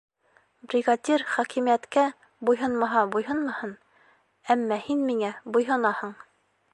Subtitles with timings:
[0.71, 2.05] Бригадир хакимиәткә
[2.49, 3.75] буйһонмаһа буйһонмаһын,
[4.55, 6.17] әммә һин миңә буйһонаһың.